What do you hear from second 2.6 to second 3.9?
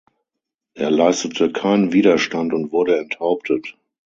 wurde enthauptet.